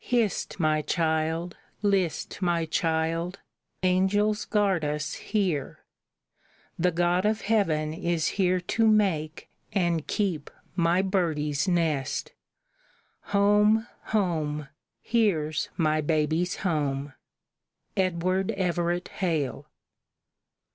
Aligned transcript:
Hist, 0.03 0.59
my 0.59 0.81
child, 0.81 1.57
list, 1.83 2.41
my 2.41 2.65
child; 2.65 3.37
angels 3.83 4.45
guard 4.45 4.83
us 4.83 5.13
here. 5.13 5.81
The 6.79 6.89
God 6.89 7.23
of 7.23 7.41
heaven 7.41 7.93
is 7.93 8.29
here 8.29 8.59
to 8.61 8.87
make 8.87 9.47
and 9.71 10.07
keep 10.07 10.49
my 10.75 11.03
birdie's 11.03 11.67
nest. 11.67 12.33
Home, 13.25 13.85
home, 14.05 14.69
here's 15.01 15.69
my 15.77 16.01
baby's 16.01 16.55
home!" 16.65 17.13
EDWARD 17.95 18.53
EVERETT 18.53 19.07
HALE. 19.09 19.67